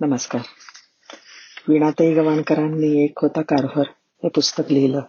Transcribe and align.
नमस्कार. 0.00 0.42
वीणाताई 1.68 2.14
गवाणकरांनी 2.14 3.04
एक 3.04 3.18
होता 3.22 3.42
कारभार 3.42 3.84
हे 4.22 4.28
पुस्तक 4.28 4.72
लिहिलं 4.72 5.00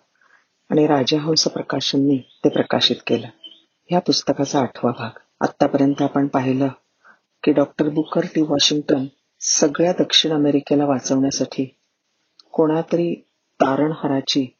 आणि 0.70 0.88
राजहंस 0.88 1.48
प्रकाशननी 1.48 2.18
ते 2.18 2.50
प्रकाशित 2.50 2.96
केलं. 3.08 3.28
ह्या 3.90 4.00
पुस्तकाचा 4.00 4.60
आठवा 4.60 4.92
भाग. 4.92 5.10
आतापर्यंत 5.42 6.02
आपण 6.02 6.28
पाहिलं 6.28 6.68
की 7.44 7.52
डॉक्टर 7.52 7.90
बुकर 7.90 8.22
टी 8.36 8.42
वॉशिंग्टन 8.42 9.06
सगळ्या 9.40 9.94
दक्षिण 10.00 10.32
अमेरिकेला 10.32 10.86
वाचवण्यासाठी 10.86 11.78
कोणातरी 12.52 13.16
तारणहाराची 13.54 14.58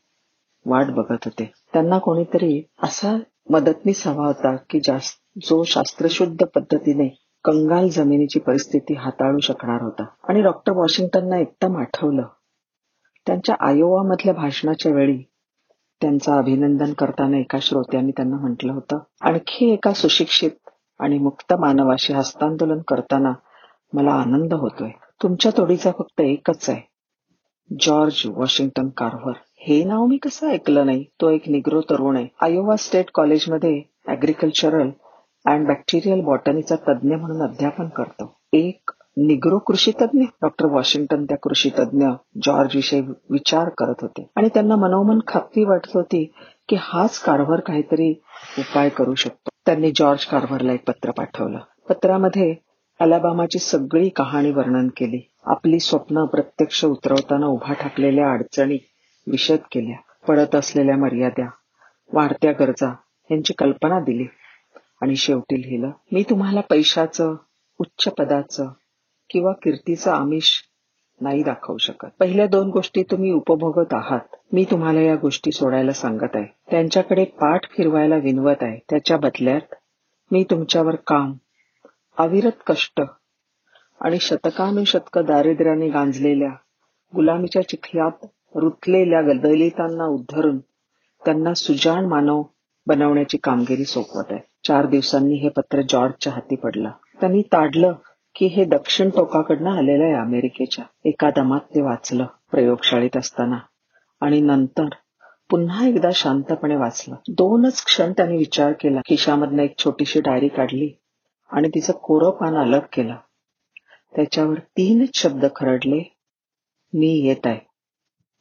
वाट 0.66 0.86
बघत 0.86 1.26
होते. 1.26 1.52
त्यांना 1.74 1.98
कोणीतरी 1.98 2.64
असा 2.84 3.20
मदतनीस 3.50 4.08
हवा 4.08 4.26
होता 4.26 4.56
की 4.56 4.80
जास्त 4.80 5.24
जो 5.38 5.64
शास्त्रशुद्ध 5.64 6.46
पद्धतीने 6.46 7.31
कंगाल 7.44 7.88
जमिनीची 7.88 8.40
परिस्थिती 8.40 8.94
हाताळू 8.94 9.40
शकणार 9.40 9.82
होता. 9.82 10.06
आणि 10.30 10.42
डॉक्टर 10.42 10.74
वॉशिंग्टनना 10.74 11.38
एकदम 11.38 11.78
आठवलं. 11.78 12.24
त्यांच्या 13.28 13.56
आयोवा 13.60 14.04
मधल्या 14.04 14.34
भाषणाच्या 14.34 14.92
वेळी 14.92 15.18
त्यांचं 16.02 16.32
अभिनंदन 16.32 16.94
करताना 16.94 17.38
एका 17.38 17.58
श्रोत्यांनी 17.62 18.12
त्यांना 18.12 18.38
म्हटलं 18.38 18.74
होतं. 18.74 19.00
आणखी 19.22 19.74
एका 19.74 19.94
सुशिक्षित 19.94 20.52
आणि 21.00 21.18
मुक्त 21.18 21.54
मानवाशी 21.54 22.14
हस्तांदोलन 22.14 22.80
करताना 22.88 23.34
मला 23.94 24.12
आनंद 24.12 24.54
होतोय. 24.54 24.90
तुमच्या 25.24 25.52
तोडीचा 25.58 25.92
फक्त 25.98 26.22
एकच 26.22 26.70
आहे. 26.70 26.92
George 27.80 28.24
Washington 28.26 28.90
Carver. 28.90 29.34
हे 29.56 29.84
नाव 29.84 30.06
मी 30.06 30.18
कसं 30.18 30.50
ऐकलं 30.50 30.86
नाही? 30.86 31.04
तो 31.22 31.30
एक 31.30 31.50
निग्रो 31.50 31.82
तरुण 31.82 32.18
आहे. 32.18 32.28
आयोवा 32.42 32.76
स्टेट 32.76 33.06
कॉलेजमध्ये 33.14 33.84
ऍग्रिकल्चरल 34.08 34.90
अँड 35.46 35.68
बॅक्टेरियल 35.68 36.22
बॉटनीचा 36.22 36.76
तज्ज्ञ 36.76 37.16
म्हणून 37.16 37.42
अध्यापन 37.42 37.88
करतो. 37.88 38.38
एक 38.54 38.92
निग्रो 39.18 39.58
कृषी 39.58 39.92
तज्ज्ञ 40.02 40.24
डॉक्टर 40.42 40.66
वॉशिंग्टन 40.66 41.26
त्या 41.26 41.38
कृषी 41.38 41.70
तज्ज्ञ 41.80 42.08
जॉर्ज 42.44 42.76
विषयी 42.76 43.02
विचार 43.30 43.70
करत 43.70 43.94
होते. 44.02 44.32
आणि 44.36 44.50
त्यांना 44.54 44.76
मनोमन 44.76 45.20
खात्री 45.28 45.64
वाटत 45.64 45.90
होती 45.94 46.32
की 46.70 46.76
हाच 46.80 47.20
कारभार 47.20 47.60
काहीतरी 47.60 48.12
उपाय 48.60 48.90
करू 48.90 49.16
शकतो. 49.16 49.50
त्यांनी 49.66 49.92
जॉर्ज 49.96 50.26
कारभारला 50.26 50.74
एक 50.74 50.84
पत्र 50.88 51.12
पाठवलं. 51.12 51.60
पत्रामध्ये 51.90 52.56
अलाबामाची 53.00 53.60
सगळी 53.60 54.10
कहाणी 54.10 54.52
वर्णन 54.52 54.88
केली. 54.88 55.32
आपली 55.46 55.80
स्वप्न 55.80 56.26
प्रत्यक्ष 56.26 56.86
उतरवताना 56.86 57.46
उभा 57.46 57.74
ठाकलेल्या 57.74 58.32
अडचणी 58.32 58.78
विशद 59.28 59.58
केल्या. 59.72 59.96
पडत 60.28 60.56
असलेल्या 60.56 60.98
मर्यादा 60.98 61.50
वाढत्या 62.14 62.52
गरजा 62.52 62.96
यांची 63.32 63.54
कल्पना 63.54 64.00
दिली. 64.00 64.26
आणि 65.02 65.16
शेवटी 65.16 65.62
लिहिलं 65.62 65.92
मी 66.12 66.24
तुम्हाला 66.30 66.62
पैशाचं 66.62 67.36
उच्च 67.80 68.08
पदाचं 68.08 68.68
किंवा 69.30 69.52
कीर्तीचं 69.52 70.12
आमिष 70.12 70.52
नाही 71.22 71.44
दाखवू 71.44 71.78
शकत. 71.78 72.08
पहिल्या 72.20 72.46
दोन 72.48 72.70
गोष्टी 72.70 73.04
तुम्ही 73.04 73.32
उपभोगत 73.32 73.94
आहात. 73.94 74.36
मी 74.54 74.64
तुम्हाला 74.72 75.02
या 75.02 75.16
गोष्टी 75.16 75.52
सोडायला 75.52 75.92
सांगत 75.92 76.36
आहे. 76.36 76.46
त्यांच्याकडे 76.72 77.26
पाठ 77.26 77.70
फिरवायला 77.72 78.16
विनवत 78.16 78.64
आहे. 78.64 78.80
त्याच्या 78.90 79.18
बदल्यात 79.18 79.76
मी 80.32 80.44
तुमच्यावर 80.44 80.96
काम 80.96 81.34
अविरत 82.18 82.64
कष्ट 82.68 83.02
आणि 84.02 84.18
शतकानुशतक 84.20 85.18
दारिद्र्याने 85.18 85.90
गांजलेल्या 85.90 86.50
गुलामीच्या 87.16 87.68
चिखल्यात 87.68 88.26
रुतलेल्या 88.56 89.22
दलितांना 89.22 90.06
उद्धरून 90.06 90.58
त्यांना 91.26 91.54
सुजाण 91.54 92.06
मानव 92.06 92.44
बनवण्याची 92.88 93.38
कामगिरी 93.38 93.86
सोपवत 93.86 94.24
आहे. 94.30 94.40
चार 94.68 94.86
दिवसांनी 94.86 95.36
हे 95.36 95.50
पत्र 95.50 95.82
जॉर्जच्या 95.90 96.34
हाती 96.34 96.56
पडलं. 96.56 96.92
त्यांनी 97.20 97.42
ताडलं 97.42 97.94
की 98.36 98.46
हे 98.46 98.66
दक्षिण 98.66 99.10
टोकाकडनं 99.10 99.70
आलेलं 99.70 100.04
आहे 100.04 100.14
अमेरिकेच्या. 100.14 100.86
एका 101.06 101.30
दमात 101.36 101.60
ते 101.60 101.82
वाचलं 101.82 102.26
प्रयोगशाळेत 102.52 103.18
असताना. 103.18 103.58
आणि 104.22 104.42
नंतर 104.42 104.86
पुन्हा 105.50 105.88
एकदा 105.88 106.10
शांतपणे 106.14 106.76
वाचलं. 106.76 107.16
दोनच 107.28 107.84
क्षण 107.86 108.12
त्यांनी 108.12 108.38
विचार 108.38 108.72
केला. 108.72 109.02
खिशामधनं 109.10 109.64
एक 109.64 109.78
छोटीशी 109.78 110.22
डायरी 110.22 110.48
काढली 110.48 110.92
आणि 111.52 111.70
तिचं 111.70 111.94
कोरं 111.94 112.30
पान 112.30 112.56
अलग 112.56 112.80
केलं. 112.94 113.16
त्याच्यावर 114.16 114.60
तीनच 114.60 115.10
शब्द 115.14 115.46
खरडले 115.56 116.16
मी 116.94 117.08
येत 117.08 117.48
आहे. 117.48 117.60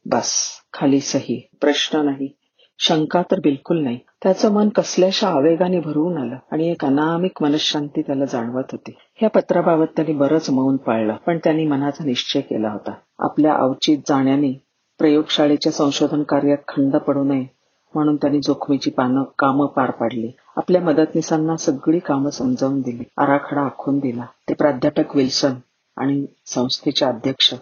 बस. 0.05 0.49
खाली 0.73 0.99
सही. 0.99 1.49
प्रश्न 1.61 1.99
नाही. 1.99 2.37
शंका 2.79 3.21
तर 3.21 3.39
बिलकुल 3.39 3.83
नाही. 3.83 3.99
त्याचं 4.21 4.51
मन 4.51 4.69
कसल्याशा 4.69 5.29
आवेगाने 5.29 5.79
भरून 5.79 6.17
आलं 6.17 6.35
आणि 6.51 6.67
एक 6.71 6.85
अनामिक 6.85 7.41
मनशांती 7.41 8.01
त्याला 8.01 8.25
जाणवत 8.25 8.63
होती. 8.71 8.91
ह्या 9.15 9.29
पत्राबाबत 9.29 9.85
त्यांनी 9.95 10.13
बरंच 10.13 10.49
मौन 10.49 10.77
पाळलं 10.77 11.15
पण 11.25 11.37
त्यांनी 11.37 11.65
मनाचा 11.67 12.05
निश्चय 12.05 12.41
केला 12.41 12.71
होता. 12.71 12.93
आपल्या 13.19 13.53
अवचित 13.53 13.97
जाण्याने 14.07 14.51
प्रयोगशाळेच्या 14.99 15.71
संशोधन 15.71 16.23
कार्यात 16.23 16.57
खंड 16.67 16.95
पडू 16.95 17.23
नये 17.23 17.45
म्हणून 17.93 18.15
त्यांनी 18.15 18.39
जोखमीची 18.43 18.89
पानं 18.89 19.23
कामं 19.39 19.65
पार 19.65 19.91
पाडली. 19.91 20.31
आपल्या 20.57 20.81
मदतनीसांना 20.81 21.57
सगळी 21.57 21.99
कामं 21.99 22.29
समजावून 22.29 22.81
दिली. 22.81 23.03
आराखडा 23.17 23.61
आखून 23.61 23.99
दिला. 23.99 24.25
ते 24.49 24.53
प्राध्यापक 24.53 25.15
विल्सन 25.15 25.53
आणि 25.97 26.25
संस्थेचे 26.45 27.05
अध्यक्ष 27.05 27.53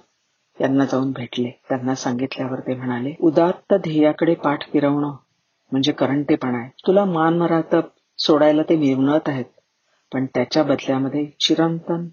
यांना 0.61 0.85
जाऊन 0.85 1.11
भेटले. 1.11 1.49
त्यांना 1.69 1.95
सांगितल्यावर 1.95 2.59
ते 2.59 2.75
म्हणाले 2.75 3.13
उदात्त 3.21 3.73
ध्येयाकडे 3.73 4.33
पाठ 4.33 4.71
फिरवणं 4.73 5.11
म्हणजे 5.72 5.91
करंटेपणा 5.91 6.57
आहे. 6.57 6.69
तुला 6.88 7.06
मान 7.06 7.38
मरातब 7.38 7.81
सोडायला 8.18 8.62
ते 8.62 8.75
मिळवत 8.75 9.30
आहेत. 9.30 9.46
पण 10.13 10.25
त्याच्या 10.25 10.63
बदल्यामध्ये 10.63 11.25
चिरंतन 11.40 12.07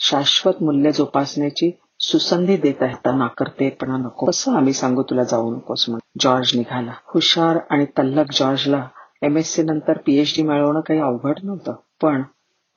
शाश्वत 0.00 0.62
मूल्य 0.62 0.92
जोपासण्याची 0.92 1.70
सुसंधी 2.00 2.56
देत 2.56 2.82
आहेत. 2.82 3.08
नाकर्तेपणा 3.14 3.96
नको. 3.96 4.30
असं 4.30 4.56
आम्ही 4.56 4.72
सांगू 4.72 5.02
तुला 5.02 5.22
जाऊ 5.22 5.54
नकोस 5.54 5.88
म्हणून? 5.88 6.18
जॉर्ज 6.20 6.56
निघाला. 6.56 6.92
हुशार 7.04 7.58
आणि 7.70 7.86
तल्लक 7.98 8.32
जॉर्जला 8.32 8.86
एम 9.22 9.36
एस 9.36 9.54
सी 9.54 9.62
नंतर 9.62 9.98
पीएचडी 9.98 10.42
मिळवणं 10.42 10.80
काही 10.80 11.00
अवघड 11.00 11.38
नव्हतं. 11.42 11.74
पण 12.02 12.22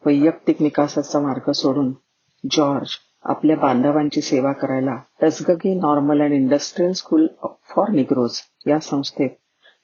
वैयक्तिक 0.05 0.61
विकासाचा 0.61 1.19
मार्ग 1.19 1.51
सोडून 1.51 1.91
जॉर्ज 2.51 2.89
आपल्या 3.23 3.55
बांधवांची 3.55 4.21
सेवा 4.21 4.51
करायला 4.51 4.95
Tuskegee 5.21 5.73
normal 5.75 6.21
and 6.21 6.33
industrial 6.33 6.91
school 6.91 7.27
for 7.43 7.89
Negroes 7.89 8.39
या 8.67 8.79
संस्थेत 8.79 9.29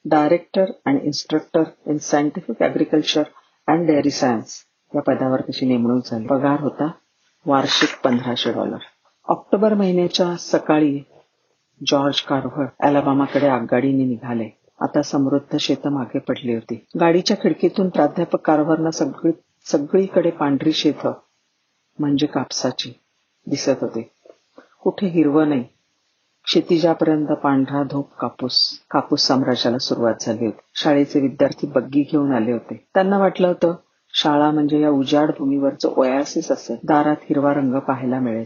director 0.06 0.66
and 0.86 1.02
instructor 1.02 1.64
in 1.88 1.98
scientific 1.98 2.62
agriculture 2.62 3.24
and 3.68 3.88
dairy 3.88 4.10
science 4.10 4.60
या 4.96 5.02
पदावर 5.02 5.42
त्याची 5.42 5.66
नेमणूक 5.66 6.04
झाली. 6.06 6.28
पगार 6.28 6.60
होता 6.60 6.92
वार्षिक 7.46 7.90
पंधराशे 8.04 8.54
डॉलर. 8.54 8.78
ऑक्टोबर 9.28 9.74
महिन्याच्या 9.74 10.36
सकाळी 10.36 11.00
जॉर्ज 11.88 12.22
कार्व्हर 12.22 12.66
अलाबामाकडे 12.80 13.48
आगगाडीने 13.48 14.06
निघाले. 14.06 14.50
आता 14.82 15.02
समृद्ध 15.02 15.58
शेतं 15.58 15.90
मागे 15.90 16.20
पडली 16.20 16.54
होती. 16.54 16.86
गाडीच्या 17.00 17.38
खिडकीतून 17.44 17.90
प्राध्यापक 17.90 18.40
कार्व्हरना 18.40 18.92
सगळी 18.92 19.32
सगळीकडे 19.66 20.30
पांढरी 20.30 20.74
शेतं 20.74 21.14
म्हणजे 22.00 22.28
कापसाची 22.28 22.94
दिसत 23.48 23.82
होते. 23.82 24.12
कुठे 24.82 25.08
हिरवं 25.08 25.50
नाही 25.50 25.64
क्षितिजापर्यंत 26.46 27.28
पांढरा 27.28 27.84
धोप 27.84 28.10
कापूस 28.20 28.58
कापूस 28.92 29.22
साम्राज्याला 29.22 29.78
सुरुवात 29.78 30.14
झाली 30.22 30.46
होती. 30.46 30.62
शाळेचे 30.76 31.20
विद्यार्थी 31.20 31.68
बग्गी 31.68 32.02
घेऊन 32.02 32.34
आले 32.34 32.52
होते. 32.52 32.86
त्यांना 32.94 33.18
वाटलं 33.18 33.48
होतं 33.48 33.76
शाळा 34.14 34.52
म्हणजे 34.52 34.82
या 34.82 34.90
उजाड 34.90 35.32
भूमीवरचं 35.40 35.90
ओयासिस 35.98 36.52
असेल. 36.52 36.78
दारात 36.84 37.16
हिरवा 37.22 37.54
रंग 37.54 37.80
पाहायला 37.80 38.20
मिळेल. 38.20 38.46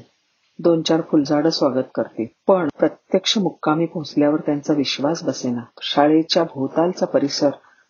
दोन 0.59 0.81
चार 0.81 1.01
फुलझाडं 1.01 1.49
स्वागत 1.49 1.89
करते 1.95 2.33
पण 2.47 2.67
प्रत्यक्ष 2.79 3.37
मुक्कामी 3.37 3.85
पोहोचल्यावर 3.85 4.39
त्यांचा 4.39 4.73
विश्वास 4.73 5.23
बसेना. 5.23 5.61
शाळेच्या 5.81 6.43
भोवतालचा 6.43 7.05
परिसर 7.05 7.49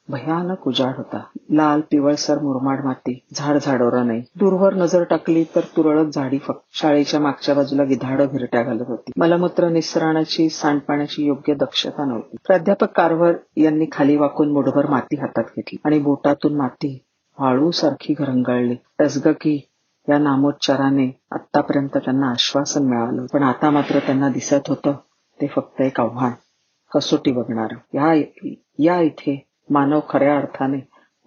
भयानक 0.09 0.67
उजाड 0.67 0.93
होता. 0.97 1.21
लाल 1.51 1.81
पिवळसर 1.81 2.39
मुरमाड 2.39 2.85
माती 2.85 3.19
झाड 3.35 3.57
झाडोरा 3.61 4.03
नाही. 4.03 4.21
दूरवर 4.35 4.73
नजर 4.73 5.03
टाकली 5.03 5.43
तर 5.43 5.59
तुरळक 5.59 6.07
झाडी 6.07 6.37
फक्त. 6.37 6.59
शाळेच्या 6.73 7.19
मागच्या 7.19 7.55
बाजूला 7.55 7.83
गिधाड 7.83 8.21
भिरट्या 8.21 8.63
घालत 8.63 8.83
होती. 8.87 9.11
मलमूत्र 9.17 9.69
निसरणाची 9.69 10.49
सांडपाण्याची 10.49 11.25
योग्य 11.25 11.53
दक्षता 11.53 12.05
नव्हती. 12.05 12.35
प्राध्यापक 12.47 12.91
कारवर 12.91 13.33
यांनी 13.57 13.85
खाली 13.91 14.17
वाकून 14.17 14.51
मुठभर 14.51 14.89
माती 14.89 15.15
हातात 15.15 15.43
घेतली 15.43 15.77
आणि 15.85 15.99
बोटातून 15.99 16.55
माती 16.55 17.03
वाळू 17.39 17.71
सारखी 17.71 18.13
घरंगळली. 18.13 18.75
टसगकी 18.99 19.67
या 20.09 20.17
नामोच्चाराने 20.17 21.19
आतापर्यंत 21.31 21.97
त्यांना 21.97 22.29
आश्वासन 22.29 22.83
मिळालं. 22.83 23.25
पण 23.25 23.43
आता 23.43 23.69
मात्र 23.69 23.99
त्यांना 23.99 24.29
दिसत 24.29 24.69
होतं 24.69 24.91
ते 25.41 25.47
फक्त 25.47 25.81
एक 25.81 25.99
आव्हान. 25.99 26.31
कसोटी 26.93 27.31
बघणार. 27.31 27.67
या 27.93 28.13
या 28.79 28.99
इथे 29.01 29.46
मानव 29.69 29.99
खऱ्या 30.09 30.37
अर्थाने 30.37 30.77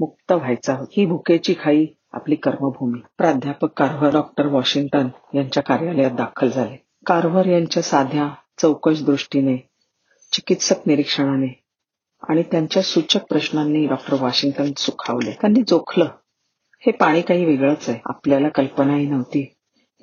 मुक्त 0.01 0.33
व्हायचा 0.33 0.75
ही 0.75 1.07
भुकेची 1.07 1.55
खाई 1.63 1.87
आपली 2.13 2.35
कर्मभूमी. 2.35 3.01
प्राध्यापक 3.19 3.73
कार्व्हर 3.73 4.13
डॉक्टर 4.13 4.47
वॉशिंग्टन 4.47 5.09
यांच्या 5.35 5.63
कार्यालयात 5.63 6.11
दाखल 6.11 6.49
झाले. 6.49 6.77
कार्व्हर 7.07 7.47
यांच्या 7.47 7.83
साध्या 7.83 8.29
चौकश 8.59 9.03
दृष्टीने 9.05 9.57
चिकित्सक 10.33 10.75
निरीक्षणाने 10.87 11.65
आणि 12.29 12.43
त्यांच्या 12.43 12.83
सूचक 12.83 13.21
प्रश्नांनी 13.29 13.87
डॉक्टर 13.87 14.17
वॉशिंग्टन 14.21 14.73
सुखावले. 14.77 15.31
त्यांनी 15.31 15.63
जोखलं. 15.69 16.05
हे 16.87 16.93
पाणी 16.93 17.21
काही 17.21 17.45
वेगळंच 17.45 17.89
आहे. 17.89 17.99
आपल्याला 18.05 18.49
कल्पनाही 18.49 19.07
नव्हती. 19.07 19.55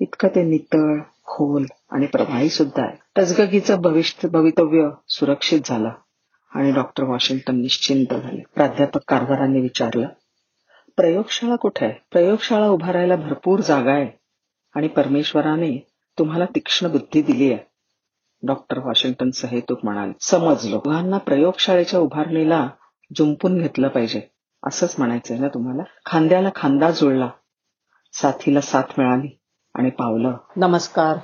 इतकं 0.02 0.28
ते 0.28 0.44
नितळ 0.44 1.00
खोल 1.26 1.66
आणि 1.92 2.06
प्रभावी 2.06 2.50
सुद्धा 2.50 2.84
आहे 2.84 2.98
टचगगीचं 3.16 3.82
भविष्य 3.82 4.28
भवितव्य 4.28 4.90
सुरक्षित 5.08 5.60
झालं. 5.66 5.90
आणि 6.56 6.72
डॉक्टर 6.72 7.04
वॉशिंग्टन 7.04 7.56
निश्चिंत 7.62 8.14
झाले. 8.14 8.44
प्राध्यापक 8.56 9.00
कारभारांनी 9.08 9.62
विचारलं 9.62 10.08
प्रयोगशाळा 10.98 11.56
कुठे 11.56 11.86
आहे? 11.86 11.96
प्रयोगशाळा 12.12 12.68
उभारायला 12.68 13.16
भरपूर 13.16 13.60
जागा 13.60 13.92
आहे 13.92 14.12
आणि 14.76 14.88
परमेश्वराने 14.88 15.88
तुम्हाला 16.18 16.46
तीक्ष्ण 16.46 16.88
बुद्धी 16.88 17.22
दिली 17.22 17.54
आहे. 17.54 17.64
डॉक्टर 18.44 18.80
वॉशिंग्टन 18.80 19.30
सहेतूक 19.30 19.80
म्हणाले 19.84 20.14
समजलो. 20.22 20.78
दोघांना 20.78 21.18
प्रयोगशाळेच्या 21.18 22.00
उभारणीला 22.00 22.70
जुंपून 23.16 23.58
घेतलं 23.58 23.88
पाहिजे. 23.88 24.22
असंच 24.68 24.96
म्हणायचंय 24.98 25.40
ना 25.40 25.48
तुम्हाला? 25.48 25.84
खांद्याला 26.06 26.50
खांदा 26.56 26.92
जुळला. 26.92 27.30
साथीला 28.14 28.62
साथ 28.62 28.84
मिळाली 28.98 29.40
आणि 29.76 29.90
पावलं. 29.90 30.38
नमस्कार. 30.56 31.18